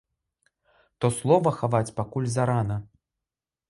То 1.05 1.11
слова 1.19 1.53
хаваць 1.59 1.85
пакуль 2.01 2.29
зарана. 2.41 2.85